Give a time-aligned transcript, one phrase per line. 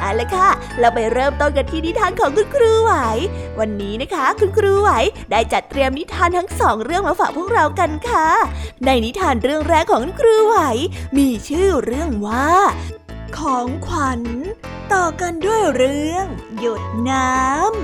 [0.00, 0.48] เอาละค่ะ
[0.80, 2.92] เราไปเริ่มต้นกันที่นิทานของคุณครูไหว
[3.60, 4.90] วันนี้นะคะ คุณครูไหว
[5.30, 8.28] ได้จัดเตรียมนิทานทั้งสองเรื่องมาฝากพวกเรากันค่ะ
[8.84, 10.56] ในนิทานเรื่องแรกของคุณครูไหว
[11.16, 12.50] มีชื่อเรื่องว่า
[13.38, 14.22] ของขวัญ
[14.92, 16.26] ต่อกันด้วยเรื่อง
[16.58, 17.32] หยดน้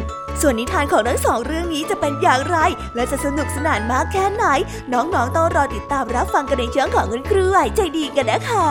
[0.02, 2.56] ำส่วนนิทานของทั้งสองเรื่องนี้จะเป็นอย่างไร
[2.94, 4.44] และจะสนุกสนานมากแค่ไหน
[4.92, 8.70] น้องๆต้องรอติดตามรับฟังกันในช่วงของคุณครูไหวใจดีกันนะคะ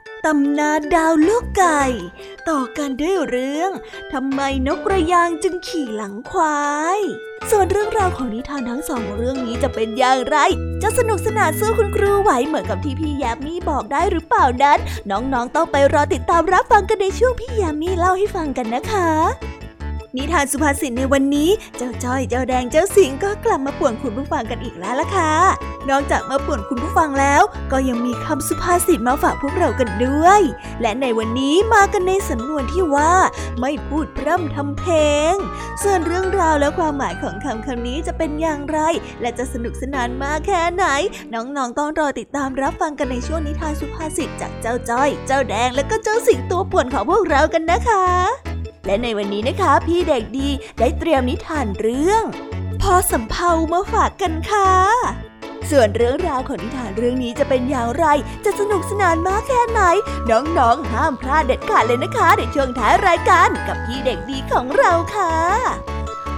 [0.25, 1.83] ตำนานดาวลูกไก่
[2.49, 3.71] ต่อกันด้วยเรื่อง
[4.13, 6.61] ทำไมนกกระยางจึงขี่หลังควา
[6.97, 6.99] ย
[7.49, 10.37] ส่วนเรื่องราวของนิทานทั้งสองเรื่องนี้จะเป็นอย่างไร
[10.83, 14.79] จะสนุกสนานสู้คุณครูไหวเหมือนกับที่พี่แยมมี่บอกได้หรือเปล่านั้น
[15.11, 19.50] น้องๆต้องไปรอติดตามรับฟังกันในช่วงพี่แยมมี่เล่าให้ฟังกันนะคะ
[20.17, 25.33] นิทานสุภาษิตในวันนี้ เจ้าจ้อย เจ้าแดง เจ้าสิงก็กลับมาป่วนคุณผู้ฟังกันอีกแล้วล่ะค่ะ
[25.89, 30.41] นอกจากมาป่วนคุณผู้ฟังแล้ว ก็ยังมีคำสุภาษิตมาฝากพวกเรากันด้วย
[30.81, 33.13] และในวันนี้มากันในสำนวนที่ว่า
[33.61, 34.93] ไม่พูดพร่ำทำเพล
[35.31, 35.33] ง
[35.83, 38.79] ส่วนเรื่องราวและความหมายของคำคำนี้จะเป็นอย่างไร
[39.21, 40.85] และจะสนุกสนานมากแค่ไหน
[41.33, 48.50] น้องๆต้องรอติดตามรับฟังกันในช่วงนิทานสุภาษิตจากเจ้าจ้อย เจ้าแดงและก็เจ้าสิงตัวป่วนของพวกเรากันนะคะ
[48.85, 50.49] และในวันนี้นะคะ พี่เด็กดี
[50.79, 52.23] ได้เตรียมนิทานเรื่อง
[52.81, 54.71] พอสำเภามาฝากกันค่ะ
[55.69, 58.05] ส่วนเรื่องราวของนิทานเรื่องนี้จะเป็นอย่างไร
[58.45, 59.81] จะสนุกสนานมากแค่ไหน
[60.31, 65.35] น้องๆ ห้ามพลาดเด็ดขาดเลยนะคะในช่วงท้ายรายการกับพี่เด็กดีของเราค่ะ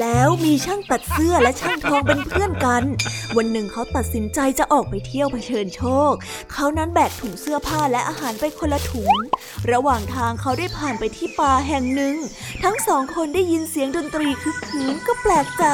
[0.00, 2.82] แล้วมีช่างตัดเสื้อและช่างทองเป็นเพื่อนกัน
[3.36, 6.12] วันหนึ่งเขาตัดสินใจจะออกไปเที่ยวเผชิญโชค
[6.52, 9.14] เขานั้นแบกถุงเสื้อผ้าและอาหารไปคนละถุง
[9.72, 12.16] ระหว่างทางเขาได้ผ่านไปที่ป่าแห่งหนึ่ง
[12.64, 15.64] ทั้งสองคนได้ยินเสียงดนตรีคึกคืนก็แปลกใจ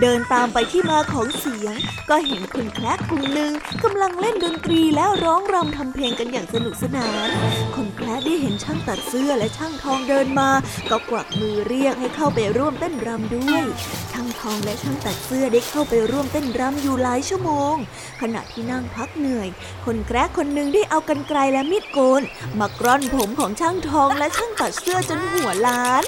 [0.00, 1.74] เดินตามไปที่มาของเสียง
[2.10, 3.52] ก็เห็นคนแคระกลุ่มหนึ่ง
[3.84, 7.28] กำลังเล่นดนตรีและร้องรำทำเพลงกันอย่างสนุกสนาน
[7.74, 10.50] คนแคระได้เห็นช่างตัดเสื้อและช่างทองเดินมา
[10.90, 13.65] ก็กวักมือเรียกให้เข้าไปร่วมเต้นรำด้วย
[14.12, 17.74] ช่างทองและช่างตัดเสื้อได้เข้าไปร่วมเต้นรำอยู่หลายชั่วโมง
[18.20, 19.48] ขณะที่นั่งพักเหนื่อย
[19.84, 22.22] คนแกระคนหนึ่งได้เอากันไกลและมีดโกน
[22.58, 26.04] มากร่อนผมของช่างทองและช่างตัดเสื้อจนหัวล้าน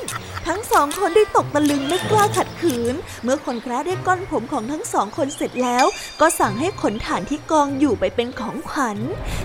[0.48, 5.84] ทั้งสองคนได้ตกตะลึงไม่กล้าขัดขืน เมื่อคนแคระได้ก้อนผมของทั้งสองคนเสร็จแล้ว
[6.20, 8.98] ก็สั่งให้ขนฐานที่กองอยู่ไปเป็นของขวัญ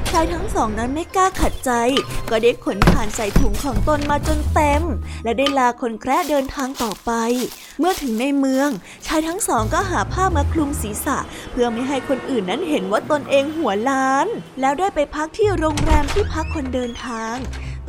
[0.09, 1.71] ชายทั้งสองนั้นไม่กล้าขัดใจ
[2.29, 4.83] ก็ได้ขนฐานใส่ถุงของตนมาจนเต็ม
[5.23, 7.11] และได้ลาคนแคระเดินทางต่อไป
[7.79, 8.69] เมื่อถึงในเมือง
[9.07, 11.17] ชายทั้งสองก็หาผ้ามาคลุมศีรษะ
[11.51, 14.27] เพื่อไม่ให้คนอื่นนั้นเห็นว่าตนเองหัวล้าน
[14.61, 17.35] แล้วได้ไปพักที่โรงแรมที่พักคนเดินทาง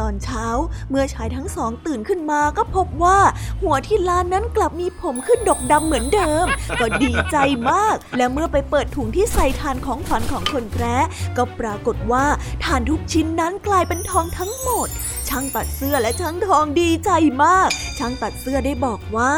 [0.00, 0.46] ตอนเช้า
[0.90, 3.18] เมื่อชายทั้งสองตื่นขึ้นมาก็พบว่า
[3.62, 6.46] หัวที่ล้านนั้นกลับมีผมขึ้นดกดำเหมือนเดิม
[6.80, 7.36] ก็ดีใจ
[7.70, 10.96] มาก และเมื่อไปเปิดถุงที่ใส่ทานของขวัญของคนแคระ
[11.36, 12.26] ก็ปรากฏว่า
[12.64, 14.88] ทานทุกชิ้นนั้นกลายเป็นทองทั้งหมด
[15.28, 17.10] ช่างตัดเสื้อและช่างทองดีใจ
[17.44, 17.68] มาก
[17.98, 19.34] ช่างตัดเสื้อได้บอกว่า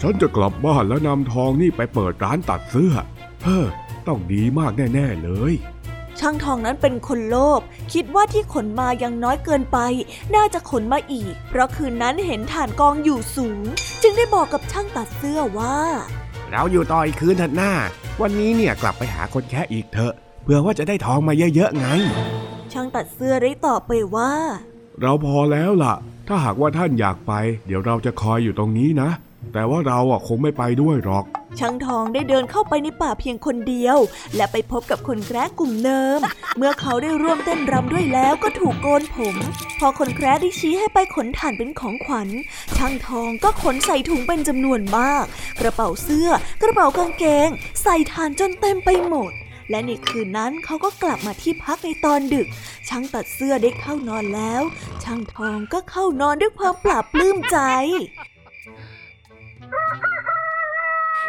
[0.00, 2.92] ฉันจะกลับบ้านแล้วนำทองนี่ไปเปิดร้านตัดเสื้อ
[3.44, 3.66] เฮ้อ
[4.06, 5.54] ต้องดีมากแน่ ๆ เลย
[6.20, 7.60] ช่างทองนั้นเป็นคนโลภ
[7.92, 9.78] คิดว่าที่ขนมายังน้อยเกินไป
[10.34, 13.64] น่าจะขนมาอีก เพราะคืนนั้นเห็นฐานกองอยู่สูง
[14.02, 15.78] จึงได้บอกกับช่างตัดเสื้อว่า
[16.50, 17.72] เราอยู่ต่ออีกคืนเถิดหน้า
[18.20, 20.12] วันนี้เนี่ยกลับไปหาคนแค่อีกเถอะ
[20.42, 21.86] เพื่อว่าจะได้ทองมาเยอะๆไง
[22.72, 24.32] ช่างตัดเสื้อได้ตอบไปว่า
[25.00, 25.94] เราพอแล้วล่ะ
[26.28, 27.32] ถ้าหากว่าท่านอยากไป
[27.66, 29.10] เดี๋ยวเราจะคอยอยู่ตรงนี้นะ
[29.52, 31.24] แต่ว่าเราอะคงไม่ไปด้วยหรอก
[31.58, 33.98] ช่างทองได้เดินเข้าไปในป่าเพียงคนเดียว
[34.36, 36.18] และไปพบกับคนแคระกลุ่มเดิม
[36.56, 39.36] เมื่อเขาได้ร่วมเต้นรำด้วยแล้วก็ถูกโกนผม
[39.78, 42.28] พอคนแคระได้ชี้ให้ไปขนถ่านเป็นของขวัญ
[42.76, 45.24] ช่างทองก็ขนใส่ถุงเป็นจำนวนมาก
[45.60, 46.28] กระเป๋าเสื้อ
[46.62, 47.48] กระเป๋ากางเกง
[47.82, 49.32] ใส่ถ่านจนเต็มไปหมด
[49.70, 52.46] และในคืนนั้นเขาก็กลับมาที่พักในตอนดึก
[52.88, 54.62] ช่างตัดเสื้อได้เข้านอนแล้ว
[55.04, 57.58] ช่างทองก็เข้านอนด้วยความปลาบปลื้มใจ
[59.74, 60.13] Ha ha!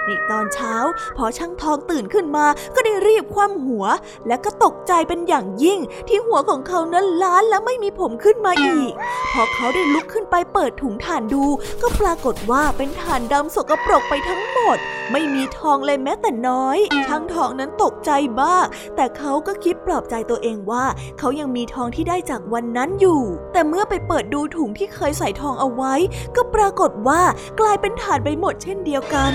[0.07, 0.75] ในตอนเช้า
[1.17, 3.85] พอช่างทองตื่นขึ้นมาก็ได้รีบคว่ำหัว
[4.27, 8.91] และก็ตกใจเป็นอย่างยิ่ง ที่หัวของเขานั้นล้านและไม่มีผมขึ้นมาอีก
[9.33, 11.45] พอเขาได้ลุกขึ้นไปเปิดถุงถ่านดู
[11.81, 14.77] ก็ปรากฏว่าเป็นถ่านดำสกปรกไปทั้งหมด
[15.11, 16.77] ไม่มีทองเลยแม้แต่น้อย
[17.07, 18.11] ช่างทองนั้นตกใจ
[18.41, 20.85] มาก แต่เขาก็คิดปลอบใจตัวเองว่า
[21.19, 23.21] เขายังมีทองที่ได้จากวันนั้นอยู่
[23.53, 25.93] แต่เมื่อไปเปิดดูถุงที่เคยใส่ทองเอาไว้
[26.35, 27.21] ก็ปรากฏว่า
[27.59, 29.31] กลายเป็นถ่านไปหมดเช่นเดียวกัน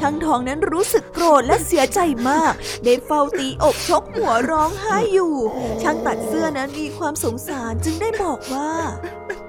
[0.00, 2.52] ช่างทองนั้นรู้สึกโกรธและเสียใจมาก
[2.84, 5.34] ได้เฝ้าตีอกชกหัวร้องไห้อยู่
[5.82, 8.70] ช่างตัดเสื้อนั้นมีความสงสารจึงได้บอกว่า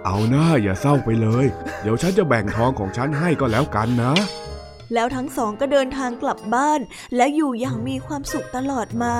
[0.05, 1.45] เอาหน้าอย่าเศร้าไปเลย
[1.81, 4.13] เดี๋ยวฉันจะแบ่งทองของฉันให้ก็แล้วกันนะ
[4.93, 6.79] แล้วทั้งสองก็เดินทางกลับบ้าน
[7.15, 9.15] และอยู่อย่างมีความสุขตลอดมา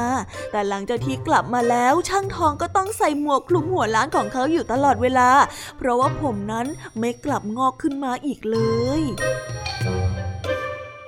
[0.52, 5.30] แต่หลังจากที่กลับมาแล้วช่างทองก็ต้องใส่หมวกคลุมหัวล้านของเขาอยู่ตลอดเวลา
[5.78, 6.68] เพราะว่าผมนั้น
[7.00, 8.58] ไม่กลับงอกขึ้นมาอีกเล
[9.00, 9.02] ย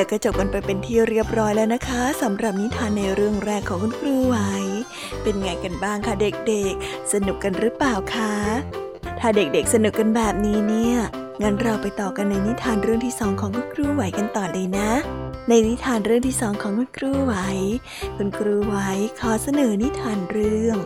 [0.00, 4.36] ละก็จบกันไปเป็นที่เรียบร้อยแล้วนะคะสำหรับนิทานในเรื่องแรกของคุณครูไหว
[5.22, 8.32] เป็นไงกันบ้างคะเด็กๆ สนุกกันหรือเปล่าคะ
[9.20, 10.96] ถ้าเด็กๆสนุกกันแบบนี้เนี่ย
[11.42, 14.90] งั้นเราไปต่อกันในนิทานเรื่องที่สองของคุณครูไหวกันต่อเลยนะ
[15.48, 17.34] ในนิทานเรื่องที่สองของคุณครูไหว
[18.16, 18.76] คุณครูไหว
[19.20, 20.76] ขอเสนอนิทานเรื่อง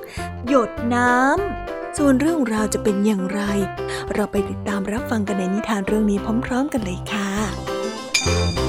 [0.49, 3.41] หยดน้ำ ส่วนเรื่องราวจะเป็นอย่างไร
[4.15, 8.60] เราไปติดตามรับฟังกันในนิทานเรื่องนี้พร้อม ๆ กันเลยค่ะ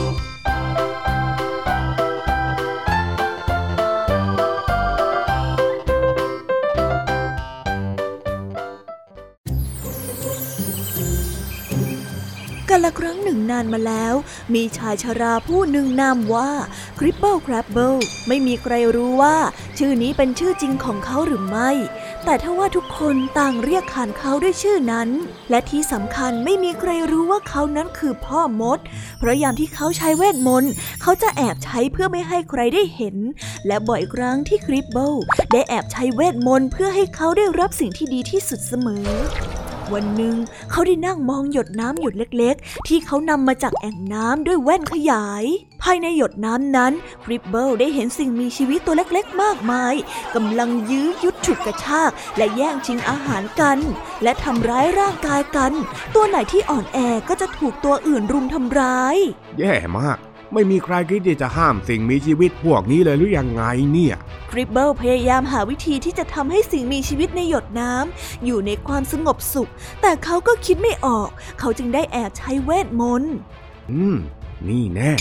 [12.85, 14.13] ละครั้งหนึ่งนานมาแล้ว
[14.53, 16.51] มีชายชราผู้หนึ่งนามว่า
[16.99, 17.95] คริปเปิลคร b เบิล
[18.27, 19.35] ไม่มีใครรู้ว่า
[19.77, 21.69] ชื่อนี้เป็นชื่อจริงของเขาหรือไม่
[22.25, 25.09] แต่ถ้าว่าทุกคนต่างเรียกขานเขาด้วยชื่อนั้น
[25.49, 28.79] และที่สำคัญไม่มีใครรู้ว่าเขานั้นคือพ่อมด
[29.19, 30.71] เพราะยามที่เขาใช้เวทมนต์
[31.01, 33.15] เขาจะแอบใช้เพื่อไม่ให้ใครได้เห็น
[33.67, 35.13] และบ่อยครั้งที่คริปเบิล
[35.53, 39.05] ได้แอบใช้เวทมนต์เพื่อให้เขาได้รับสิ่งที่ดีที่สุดเสมอ
[39.93, 40.35] วันหนึ่ง
[40.71, 45.43] เขาได้นั่งมองหยดน้ำหยดเล็กๆ ที่เขานำมาจากแอ่งน้ำด้วยแว่นขยาย
[45.83, 46.93] ภายในหยดน้ำนั้น
[47.25, 49.93] คริปเบิลได้เห็นสิ่งมีชีวิตตัวเล็กๆ มากมาย
[50.35, 53.79] กำลังยื้อยุดฉุดกระชาก และแย่งชิงอาหารกัน
[54.23, 55.73] และทำร้ายร่างกายกัน
[56.15, 56.97] ตัวไหนที่อ่อนแอ
[57.29, 59.17] ก็จะถูกตัวอื่นรุมทำร้าย
[59.59, 60.17] แย่มาก
[60.53, 64.15] ไม่มีใครคิดที่จะห้ามสิ่งมีชีวิตพวกนี้เลยหรือยังไงเนี่ย
[64.51, 71.29] คริปเบิลพยายามหาวิธีที่จะทำให้สิ่งมีชีวิตในหยดน้ำอยู่ในความสงบสุข แต่เขาก็คิดไม่ออก
[71.59, 73.35] เขาจึงได้แอบใช้เวทมนต์
[73.91, 74.17] อืม
[74.67, 75.11] นี่แน่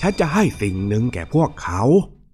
[0.00, 1.82] ฉันจะให้สิ่งหนึ่งแก่พวกเขา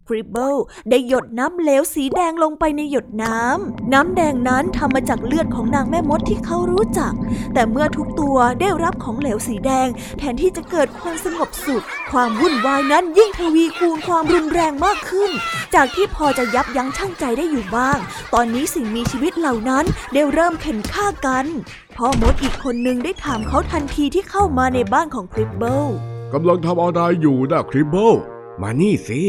[0.08, 0.54] คริปเบิล
[0.90, 7.12] ได้หยดน้ำเหลวสีแดงลงไปในหยดน้ำ น้ำแดงนั้นทำมาจากเลือดของนางแม่มดที่เขารู้จัก
[7.54, 15.30] แต่เมื่อทุกตัวได้รับของเหลวสีแดง แทนที่จะเกิดความสงบสุข ความวุ่นวายนั้นยิ่งทวีคูณความรุนแรงมากขึ้น
[15.74, 17.98] จากที่พอจะยับยั้งชั่งใจได้อยู่บ้าง
[18.34, 19.84] ตอนนี้สิ่งมีชีวิตเหล่านั้น
[20.14, 21.46] ได้เริ่มเข็นฆ่ากัน
[21.96, 25.86] พ่อมดอีกคนหนึ่งได้ถามเขาทันทีที่เข้ามาในบ้านของคริปเบิล
[26.32, 28.12] กำลังทำอะไรอยู่นะคริปเบิล
[28.62, 29.22] มานี่สิ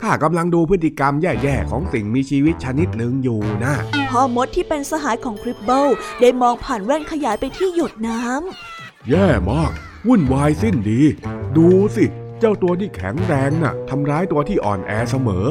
[0.00, 3.74] ข้ากำลังดูพฤติกรรมแย่ๆของสิ่งมีชีวิตชนิดหนึ่งอยู่นะ
[4.10, 5.86] พ่อมดที่เป็นสหายของคริปเบิล
[6.20, 9.72] ได้มองผ่านแว่นขยายไปที่หยดน้ำแย่มาก
[10.06, 11.00] วุ่นวายสิ้นดี
[11.56, 12.04] ดูสิ
[12.40, 15.46] เจ้าตัวที่แข็งแรงน่ะทำร้ายตัวที่อ่อนแอเสมอ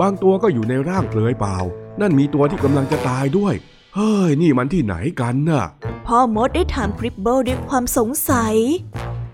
[0.00, 1.56] บางตัวก็อยู่ในร่างเปลือยเปล่า
[2.00, 3.54] นั่นมีตัวที่กำลังจะตายด้วย
[3.94, 5.64] เฮ้ย นี่มันที่ไหนกันน่ะ
[6.06, 8.54] พ่อมดได้ถามคริปเบิลด้วยความสงสัย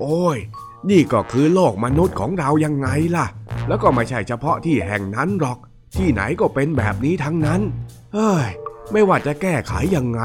[0.01, 0.39] โอ้ย
[0.89, 3.27] นี่ก็คือโลกมนุษย์ของเรายังไงล่ะ
[3.69, 5.59] แล้วก็ไม่ใช่เฉพาะที่แห่งนั้นหรอก
[5.97, 7.61] ที่ไหนก็เป็นแบบนี้ทั้งนั้น
[8.15, 8.51] เฮ้ย
[8.93, 10.23] ไม่ว่าจะแก้ไขยังไง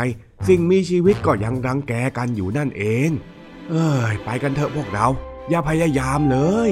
[0.48, 3.10] สิ่งมีชีวิตก็ยังรังแกกันอยู่นั่นเอง
[3.70, 5.08] เอ้ย ไปกันเถอะพวกเรา
[5.50, 6.38] อย่าพยายามเล
[6.70, 6.72] ย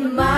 [0.00, 0.29] my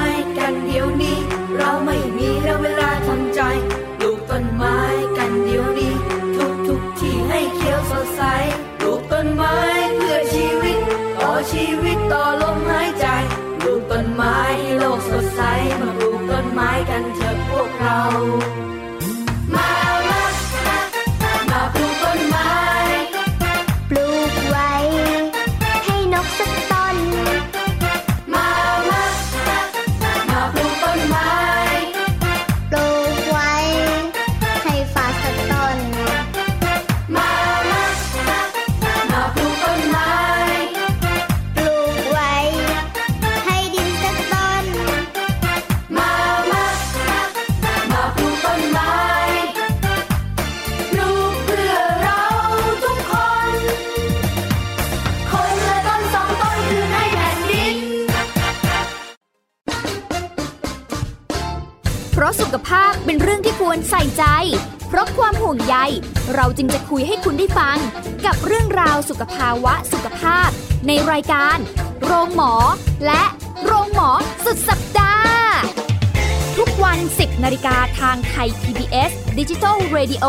[80.23, 80.27] โ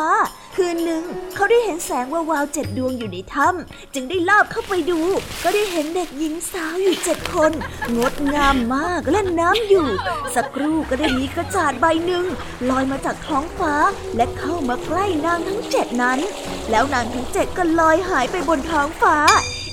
[0.55, 1.03] คืนหนึ่ง
[1.35, 4.99] เขาได้เห็นแสงวาวาวเจ็ดดวงอยู่ในถ้ำจึงได้ลอบเข้าไปดู
[5.43, 7.51] ก็ได้เห็นเด็กหญิงสาวอยู่เจ็ดคน
[7.97, 9.87] งดงามมากเล่นน้ำอยู่
[10.35, 12.25] สักครู่ก็ได้มีกระจาดใบหนึ่ง
[12.69, 13.73] ลอยมาจากท้องฟ้า
[14.15, 16.19] และเข้ามาใกล้นางทั้งเจ็ดนั้น
[16.71, 19.17] แล้วนางทั้งเจ็ดก็ลอยหายไปบนท้องฟ้า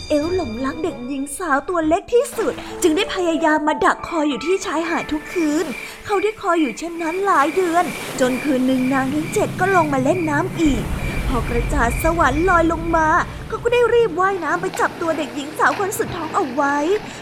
[0.08, 5.66] เอลหลงรักเด็กหญิงสาวตัวเล็กที่สุด จึงได้พยายามมาดักคอยอยู่ที่ชายหาดทุกคืน
[6.06, 7.84] เขาได้คอยอยู่เช่นนั้นหลายเดือน
[8.20, 10.82] จนคืนหนึ่งนางทั้งเจ็ดก็ลงมาเล่นน้ำอีก
[11.28, 13.08] พอกระจาดสวรรค์ลอยลงมา
[13.48, 16.76] เขาก็ได้รีบว่ายน้ำไปจับตัวเด็กหญิงสาวคนสุดท้องเอาไว้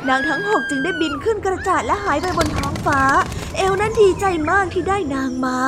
[0.09, 3.01] นางทั้งหกจึงได้บินขึ้นกระจาดและหายไปบนท้องฟ้า
[3.57, 5.59] เอลนั้นดีใจมากที่ได้นางมา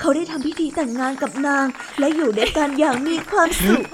[0.00, 1.66] เขาได้ทำพิธีแต่งงานกับนาง
[1.98, 3.84] และอยู่ด้วยกันอย่างมีความสุข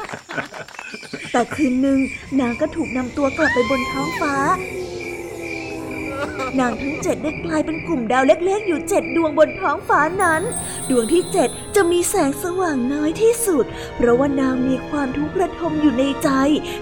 [1.32, 1.98] แต่คืนหนึ่ง
[2.40, 4.34] นางก็ถูกนำตัวกลับไปบนท้องฟ้า
[6.60, 10.42] นางทั้งเจ็ดได้กลายเป็นกลุ่มดาวเล็กๆ อยู่เจ็ดดวงบนท้องฟ้านั้น
[10.90, 13.64] ดวงที่เจ็ดจะมีแสงสว่างน้อยที่สุด
[13.96, 16.28] เพราะว่านางมีความทุกข์ระทมอยู่ในใจ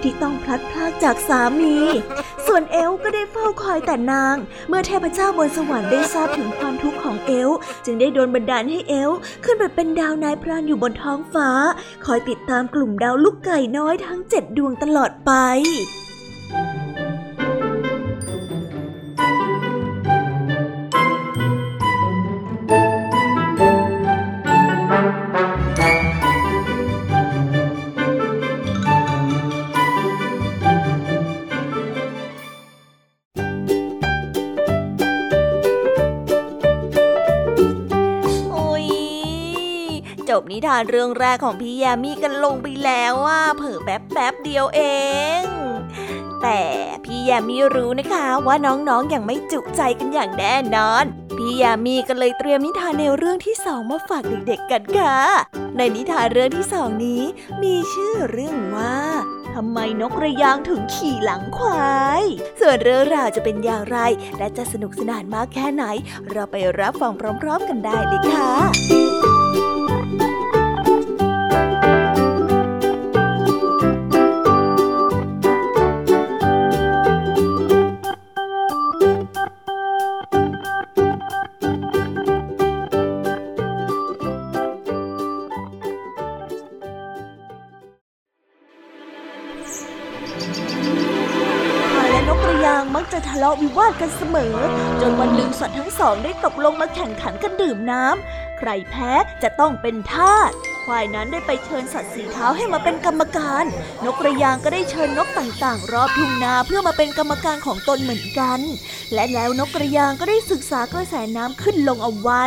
[0.02, 1.76] ที่ต้องพลัดพรากจากสามี
[2.46, 4.36] ส่วนเอลก็ได้เฝ้าคอยแต่นาง
[4.68, 7.50] เมื่อเทพเจ้าบนสวรรค์ได้ทราบถึงความทุกข์ของเอล
[7.84, 9.10] จึงได้โดนบันดาลให้เอล
[9.44, 11.48] ขึ้นไปเป็นดาวนายพรานอยู่บนท้องฟ้า
[12.04, 15.32] คอยติดตามกลุ่มดาวลูกไก่น้อยทั้งเจ็ดดวงตลอดไป
[40.66, 44.80] ทานเรื่องแรกของพี่ยามีกันลงไปแล้วว่าเผอแป๊บแป๊บเดียวเอ
[45.40, 45.42] ง
[46.42, 46.60] แต่
[47.04, 51.04] พี่ยามีรู้นะคะว่าน้องๆออย่างไม่จุใจกันอย่างแน่นอน
[51.36, 55.18] พี่ยามีก็เลยเตรียมนิทานแนวเรื่องที่สองมาฝากเด็กๆกันค่ะ
[55.76, 57.22] ในนิทานเรื่องที่สองนี้
[57.62, 58.96] มีชื่อเรื่องว่า
[59.54, 62.24] ทำไมนกกระยางถึงขี่หลังควาย
[62.60, 63.98] ส่วนเรื่องราวจะเป็นอย่างไร
[64.38, 65.84] และจะสนุกสนานมากแค่ไหน
[66.30, 69.29] เราไปรับฟังพร้อม ๆ กันได้เลยค่ะ
[93.20, 94.54] จะทะเลาะวิวาทกันเสมอ
[95.00, 100.50] จนวันหนึ่งสัตว์ทั้งสองได้ตกลงมาแข่งขันกันดื่มน้ำใครแพ้จะต้องเป็นทาส
[100.86, 103.64] ควายนั้นได้ไปเชิญสัตว์สีเท้าให้มาเป็นกรรมการ
[104.04, 108.60] นกกระยางก็ได้เชิญนกต่างๆ รอบทุ่งนาเพื่อมาเป็นกรรมการของตนเหมือนกัน
[109.14, 112.44] และแล้วนกกระยางก็ได้ศึกษากระแสน้ำขึ้นลงเอาไว้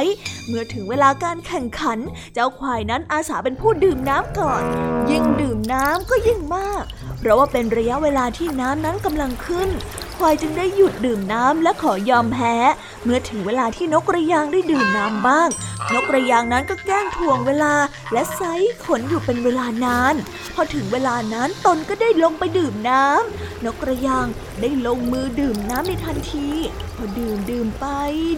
[0.48, 2.00] เมื่อถึงเวลาการแข่งขัน
[2.34, 4.64] เจ้าควายนั้นอาสาเป็นผู้ดื่มน้ำก่อน
[5.10, 6.84] ยิ่งดื่มน้ำก็ยิ่งมาก
[7.20, 9.70] เพราะว่าเป็นระยะเวลาที่น้ำนั้นกำลังขึ้น
[10.18, 12.56] ควายจึงได้หยุดดื่มน้ำและขอยอมแพ้
[13.04, 15.50] เมื่อถึงเวลาที่นกกระยางได้ดื่มน้ำบ้าง
[15.94, 17.74] นกกระยางนั้นก็แกล้งทวงเวลา
[18.14, 18.42] และไซ
[18.86, 20.16] ขนอยู่เป็นเวลานาน
[20.54, 24.28] พอถึงเวลานั้นตนก็ได้ลงไปดื่มน้ำนกกระยาง
[24.62, 26.50] ได้ลงมือดื่มน้ำในทันที
[26.96, 27.86] พอดื่มดื่มไป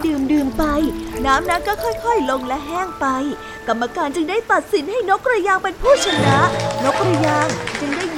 [0.06, 0.64] ดื่มดื่มไป
[1.26, 3.06] น้ำนั้นก็ค่อยๆ ลงและแห้งไป
[3.68, 6.38] กรรมการจึงได้ตัดสินให้นกกระยางเป็นผู้ชนะ
[6.84, 7.46] นกกระยาง
[7.80, 8.15] จึงได้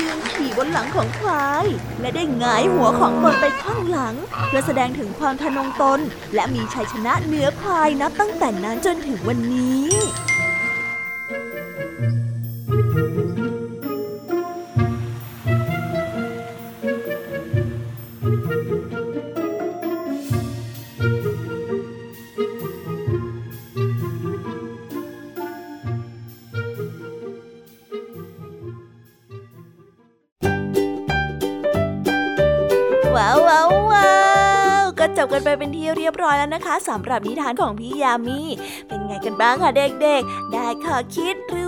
[0.59, 1.67] บนหลังของควาย
[2.01, 4.15] และได้หงายหัวของตนไปข้างหลัง
[4.47, 6.01] เพื่อแสดงถึงความทะนงตน
[6.35, 9.87] และมีชัยชนะเหนือควายนับตั้งแต่นั้นจนถึงวันนี้
[36.09, 38.41] ยบร้อยแล้วนะคะสำหรับนิทานของพี่ยามี
[38.89, 41.68] เป็นไงกันบ้างคะเด็กๆ ได้ข้อคิดหรือ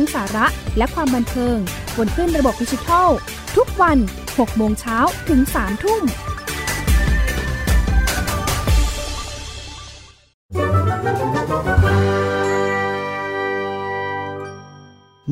[0.00, 0.46] ทั้งสาระ
[0.78, 1.56] และความบันเทิง
[1.96, 3.08] บนขึ้นระบบดิจิทัล
[3.56, 6.02] ทุกวัน 6 โมงเช้าถึง 3 ทุ่ม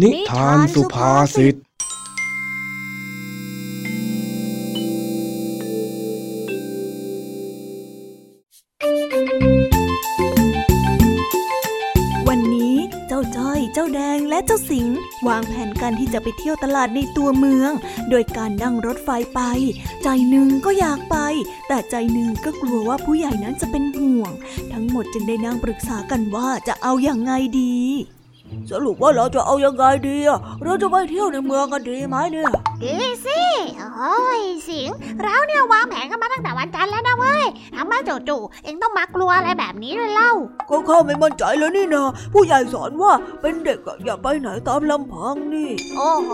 [0.02, 1.54] นิทานสุภาษิต
[14.54, 17.72] จ้าสิงห์วางแผนกันที่จะไปเที่ยวตลาดในตัวเมือง
[18.10, 19.40] โดยการนั่งรถไฟไป
[20.02, 21.16] ใจหนึ่งก็อยากไป
[21.68, 24.32] แต่ใจหนึ่งก็กลัวว่าผู้ใหญ่นั้นจะเป็นห่วง
[24.72, 27.76] ทั้งหมดจึงได้นั่งปรึกษากันว่าจะเอาอย่างไงดี
[28.70, 32.50] สรุปว่าเราจะเอายังไงดีอะเราจะไปเที่ยวในเมืองกันดีไหมเนี่ย
[32.82, 33.40] ดีสิ
[33.96, 34.90] โอ้ยสิง
[35.22, 37.44] เราเนี่ยวางแผนกันมาตั้งแต่วันจันทร์แล้วนะเว้ย
[37.76, 37.92] ทำไม
[38.28, 40.32] จู่ๆเอ็งต้องมากลัวอะไรแบบนี้ด้วยเล่า
[40.70, 46.30] ก็ข้าไม่มั่นใจแล้วนี่นะผู้ใหญ่สอนว่าเป็นเด็กอะอย่าไปไหนตามลำพังนี่ โอ้โห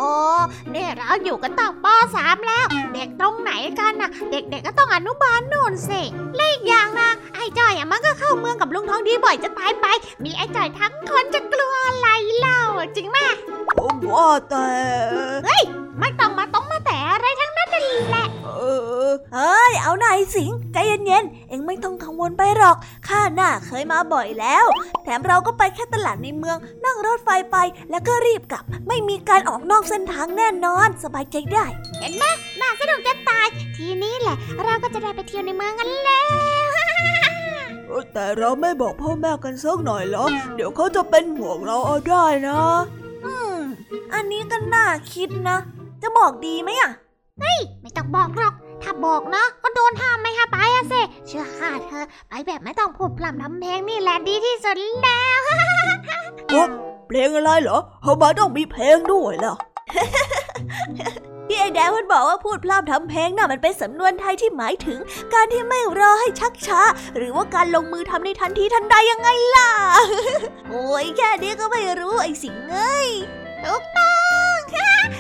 [0.73, 6.03] เนี่ยเราอยู่กันตั้งปสามแล้ว เด็กตรงไหนกันนะเด็กๆก็ต้องอนุบาลนู่นสิ
[6.37, 9.87] และอีกอย่างนะไอ้จอยอะมันก็เข้าเมืองกับลุงทองดีบ่อยจะตายไป
[10.25, 12.61] มีไอ้จอยทั้งคนจะกลัว อะไรเล่า
[12.97, 13.19] จริงไหม
[13.79, 14.71] ผมว่าแต่
[16.01, 18.61] ไม่ต้องมาต้องมาแต่อะไรทั้งนั้นนั่นแหละเอ
[19.07, 22.77] อเฮ้ยเอาหน่อยสิงใจเย็นๆเอ็งไม่ต้องกังวลไปหรอก
[23.09, 24.65] ข้าน่าเคยมาบ่อยแล้ว
[25.05, 27.57] แถมเราก็ไปแค่ตลาดในเมือง นั่งรถไฟไป
[27.91, 31.65] แล้วก็รีบกลับ ไม่มีการออกนอกเส้นทางแน่นอน สบายใจได้
[32.01, 32.25] เห็นไหม
[32.61, 36.21] น่าสนุกจะตาย ทีนี้แหละ เราก็จะได้ไปเที่ยวในเมืองกันแล้
[36.97, 37.00] ว
[38.15, 40.25] แต่เราไม่บอกพ่อแม่กันสักหน่อยเหรอ
[40.57, 42.59] เดี๋ยวเขาจะเป็นห่วงเราเอาได้นะ
[43.25, 43.57] อืม
[44.15, 45.57] อันนี้ก็น่าคิดนะ
[46.03, 46.93] จะบอกดีไหมอะ
[47.83, 50.95] ไม่ต้องบอกหรอก ถ้าบอกนะ ก็โดนห้ามไม่ให้ไปอะเซ
[51.27, 55.43] เชื่อข้าเธอะไปแบบไม่ต้องพูดพร่ำทำเพลงนี่แหละดีที่สุดแล้ว
[57.09, 59.55] เพลงอะไรเหรอทำไมต้องมีเพลงด้วยล่ะ
[61.53, 64.99] พี่ไอแดงมันบอกว่าพูดพร่ำทำเพลงน่ะมันเป็นสำนวนไทยที่หมายถึง
[65.35, 66.81] การที่ไม่รอให้ชักช้า
[67.17, 69.71] หรือว่าการลงมือทำในทันทีทันใดยังไงล่ะ
[70.71, 73.11] โอ้ยแค่นี้ก็ไม่รู้ไอสิงเอ้ย
[73.65, 74.30] ถูกต้อง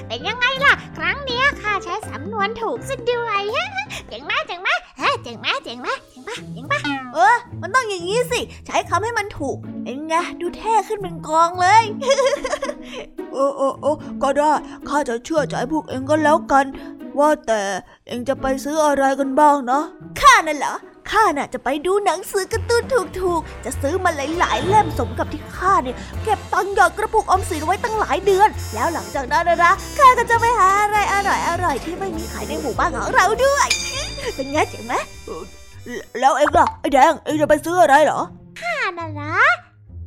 [0.09, 3.43] เป็นยังไงล่ะ ครั้งเนี้ยข้าใช้สำนวนถูกซะด้วย
[4.09, 6.79] เจ๋งไหมเจ๋งไหมเฮ้ยเจ๋งไหมเจ๋งไหมเจ๋งปะเจ๋งปะ
[7.15, 11.85] เออ มันต้องอย่างนี้สิ ใช้คำให้มันถูกเอ็งไงดูเท่ขึ้นเป็นกองเลย
[13.33, 14.53] เออเออเออก็ได้
[14.89, 16.67] ข้าจะเชื่อใจพวกเอ็งก็แล้วกัน
[17.19, 17.61] ว่าแต่
[18.07, 19.81] เอ็งจะไปซื้ออะไรกันบ้างนะ
[20.21, 20.75] ข้าน่ะเหรอ
[21.11, 22.83] ข้าน่ะจะไปดูหนังสือการ์ตูน
[23.21, 31.17] ถูกๆ จะซื้อมาหลายๆเล่มสมกับที่ข้าเนี่ยเก็บตังค์หยอดกระปุกออมสินไว้ตั้งหลายเดือน แล้วหลังจากนั้นนะข้าก็จะไปหาอะไรอ
[31.65, 33.67] ร่อยๆที่ไม่มีขายในหมู่บ้านของเราด้วย
[34.37, 34.95] เป็นไงเจ๋งไหม
[36.21, 38.21] แล้วเอ็งล่ะไอ้แดงเอ็งจะไปซื้ออะไรเหรอ
[38.61, 39.35] ข้าน่ะเหรอ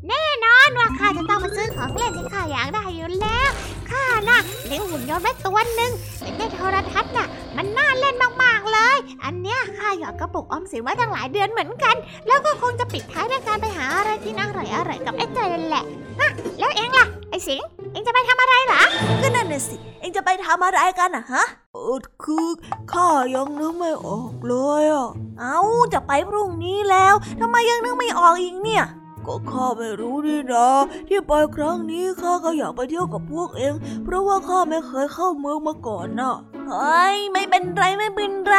[0.07, 3.49] แน่นอนว่าข้าจะต้องไปซื้อของเล่นที่ข้าอยากได้อยู่แล้ว
[3.91, 5.91] ข้าน่ะเลี้ยงหุ่นยนต์ไว้ตัวหนึ่ง
[6.37, 7.27] เนโทรทัศน์น่ะ
[7.57, 11.95] มันน่าเล่นมากๆเลย อันเนี้ยข้าหยอดกระปุกออมสินไว้ตั้งหลายเดือนเหมือนกัน
[12.27, 15.83] แล้วก็คงจะปิดท้ายด้วยการไปหาอะไรที่น่าอร่อยอร่อยกับไอ้เจนแหละ
[16.19, 16.29] ฮะ
[16.59, 17.61] แล้วเอ็งล่ะ ไอ้สิง
[17.91, 18.81] เอ็งจะไปทำอะไรหรอ
[19.21, 22.47] ก็นั่นน่ะสิ เอ็งจะไปทำอะไรกันอะฮะเออคือ
[22.91, 25.09] ข้ายังนึกไม่ออกเลยอะ
[25.39, 25.59] เอ้า
[25.93, 28.83] จะไปพรุ่งนี้แล้วทำไมยังนึกไม่ออกอีกเนี่ย
[29.27, 30.69] ก็ข้าไม่รู้นี่นะ
[31.07, 36.35] ที่ไปครั้งนี้ข้าก็อยากไปเที่ยวกับพวกเอง เพราะว่าข้าไม่เคยเข้าเมืองมาก่อนน่ะ
[36.69, 38.55] เฮ้ยไม่เป็นไรไม่เป็นไร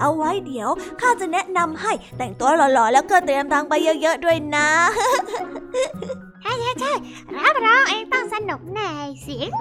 [0.00, 4.68] เอาไว้เดี๋ยวข้าจะแนะนำให้แต่งตัวหล่อๆ แล้วก็เตรียมตังไปเยอะๆด้วยนะ
[6.42, 6.92] ใช่ใช่ใช่
[7.36, 9.54] รับรองเอ็งต้องสนุกแน่ไอ้สิงห์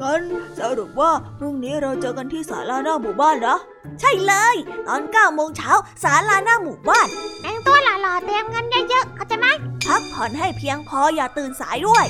[0.00, 0.22] งั้น
[0.58, 3.58] สรุปว่าพรุ่งนี้เราเจอกันที่ศาลาหน้าหมู่บ้านนะ
[4.00, 4.56] ใช่เลย
[4.86, 5.72] ตอน9โมงเช้า
[6.04, 7.08] ศาลาหน้าหมู่บ้าน
[7.42, 9.46] แต่งตัวหล่อๆเตรียมเงินเยอะๆเข้าใจไหม
[9.86, 12.06] พักผ่อนให้เพียงพออย่าตื่นสายด้วย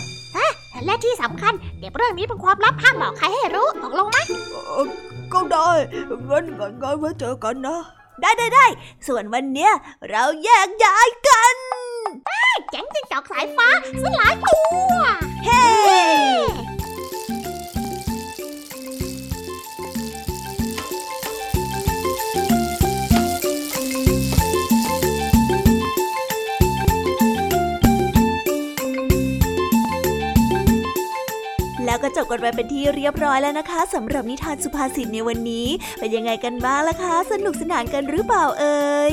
[0.84, 4.18] และที่สำคัญเก็บเรื่องนี้เป็นความลับห้ามบอกใครให้รู้ตกลงไหม
[5.32, 5.70] ก็ได้
[6.28, 7.76] งั้นงั้นงั้นไว้เจอกันนะ
[8.20, 8.66] ได้ได้ได้
[9.07, 9.72] ส่วนวันเนี้ย
[10.11, 11.57] เราแยกย้ายกัน
[12.71, 13.69] แก๊งจิงจอกสายฟ้า
[14.03, 14.57] สลายตั
[14.91, 14.93] ว
[15.45, 15.63] เฮ้
[31.87, 39.13] แล้วก็จบกันไปเป็นที่เรียบร้อยแล้วนะคะสำหรับนิทานสุภาษิตในวันนี้ เป็นยังไงกันบ้างล่ะคะ สนุกสนานกันหรือเปล่าเอ่ย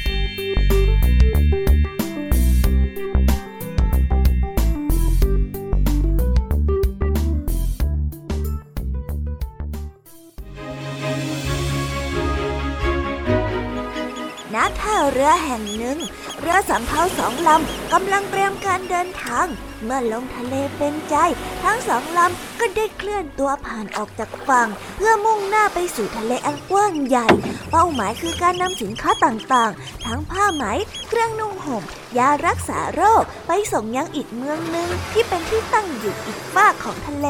[14.55, 15.97] ณท่าเรือแห่งหนึ่ง
[16.39, 19.45] เรือสำเภาสองลำกำลังเตรียมการเดินทาง
[19.83, 21.15] เมื่อลงทะเลเป็นใจ
[21.63, 27.27] ทั้งสองลำก็ได้เคลื่อนตัวผ่านออกจากฝั่ง เพื่อมุ่งหน้าไปสู่ทะเลอันกว้างใหญ่
[27.71, 30.65] เป้าหมายคือการนำสินค้าต่างๆ ทั้งผ้าไหม
[31.07, 31.83] เครื่องนุ่งห่ม
[32.17, 37.27] ยารักษาโรค ไปส่งยังอีกเมืองหนึ่งที่เป็นที่ตั้งอยู่อีกฝากของทะเล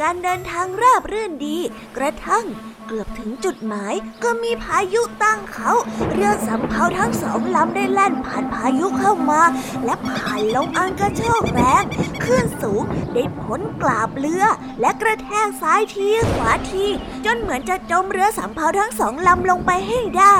[0.00, 1.58] การเดินทางราบรื่นดี
[1.96, 2.44] กระทั่ง
[2.88, 5.70] เกือบถึงจุดหมาย ก็มีพายุตั้งเขา
[6.10, 9.42] เรือสำเภาทั้งสองลำได้แล่นผ่านพายุเข้ามา
[9.84, 11.82] และผ่านลมอันกระโชกแรง
[12.24, 12.82] คลื่นสูง
[13.12, 14.44] ได้พ้นกลาบเรือ
[14.80, 16.86] และกระแทกซ้ายทีขวาที
[17.24, 20.36] จนเหมือนจะจมเรือสำเภาทั้งสองลำลงไปให้ได้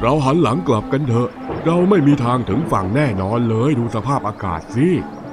[0.00, 1.30] เราหันหลังกลับกันเถอะ
[1.64, 4.88] เราไม่มีทางถึงฝั่งแน่นอนเลยดูสภาพอากาศสิ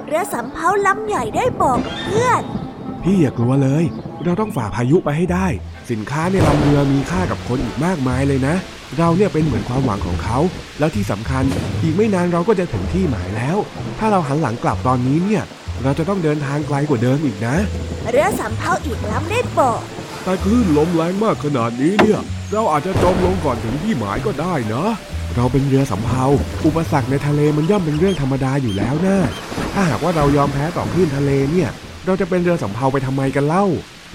[0.06, 2.42] เรือสำเภาลำใหญ่ได้บอกเพื่อน
[3.02, 3.84] พี่อย่ากลัวเลย
[4.24, 5.46] เราต้องฝ่าพายุไปให้ได้
[5.90, 8.54] สินค้าในลำเรือมีค่ากับคนอีกมากมายเลยนะ
[8.98, 10.38] เราเนี่ยเป็นเหมือนความหวังของเขา
[10.78, 11.44] แล้วที่สำคัญ
[11.82, 13.56] อีกไม่นานเราก็จะถึงที่หมายแล้ว
[13.98, 15.42] ถ้าเราหันหลังกลับตอนนี้เนี่ย
[15.82, 17.56] เราจะต้องเดินทางไกลกว่าเดิมอีกนะ
[18.12, 19.78] เรือสำเภาอีกลำได้บอก
[20.24, 22.20] แต่คลื่นลมแรงมากขนาดนี้เนี่ย
[22.52, 24.84] เราอาจจะจมลงก่อนถึงที่หมายก็ได้นะ
[25.36, 26.24] เราเป็นเรือสำเภา
[26.66, 29.16] อุปสรรคในทะเลมันย่อมเป็นเรื่องธรรมดาอยู่แล้วนะ
[29.74, 31.68] ถ้าหากว่าเรายอมแพ้ต่อคลื่นทะเลเนี่ย
[32.06, 33.64] เราจะเป็นเรือสำเภาไปทำไมกันเล่า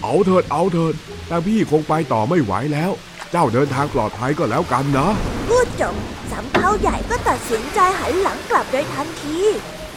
[0.02, 0.94] เอาเถิดเอาเถิด
[1.28, 2.92] แต่พี่คงไปต่อไม่ไหวแล้ว
[3.32, 5.08] เจ้าเดินทางปลอดภัยก็แล้วกันนะ
[5.50, 5.96] พูดจบ
[6.32, 9.40] สำเภาใหญ่ก็ตัดสินใจหันหลังกลับโดยทันที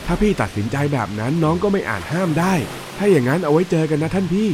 [0.07, 2.55] ถ้าพี่ตัดสินใจแบบนั้นน้องก็ไม่อาจห้ามได้
[2.99, 4.49] ถ้าอย่างนั้นเอาไว้เจอกันนะท่านพี่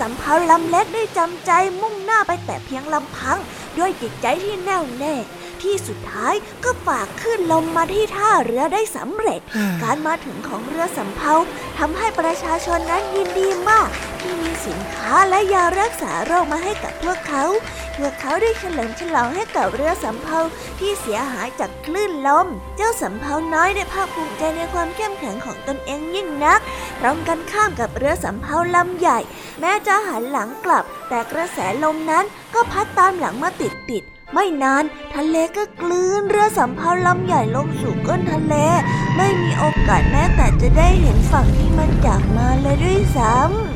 [0.00, 3.38] สำเภาลำเล็กได้จำใจมุ่งหน้าไปแต่เพียงลำพัง
[3.78, 5.14] ด้วยจิตใจที่แน่วแน่
[5.66, 9.40] ที่สุดท้ายก็ฝากขึ้นลมมาที่ท่าเรือได้สำเร็จ
[9.82, 11.34] การมาถึงของเรือสำเภา
[11.78, 13.88] ทำให้ประชาชนนั้นยินดีมาก
[14.20, 17.44] ที่มีสินค้าและยารักษาโรคมาให้กับพวกเขา
[17.96, 20.38] พวกเขาได้เฉลิมฉลองให้กับเรือสำเภา
[20.78, 22.46] ที่เสียหายจากคลื่นลม
[22.76, 26.60] เจ้าสำเภาน้อยได้ภาคภูมิใจในความเข้มแข็งของตนเองยิ่งนัก
[27.00, 29.18] ตรงกันข้ามกับเรือสำเภาลำใหญ่
[29.60, 38.54] แม้จะหันหลังกลับ แต่กระแสลมนั้นก็พัดตามหลังมาติดติดๆ ไม่นานทะเลก็กลืนเรือสำเภาลำใหญ่ลงสู่ก้นทะเล
[39.16, 43.75] ไม่มีโอกาสแม้แต่จะได้เห็นฝั่งที่มันจากมาเลยด้วยซ้ำ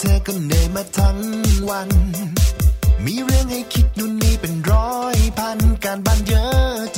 [0.00, 1.18] เธอก็เหนื่อยมาทั้ง
[1.68, 1.90] วัน
[3.04, 6.97] มีเรื่องให้คิดนู่นนี่เป็นร้อยพันการบ้านเยอะ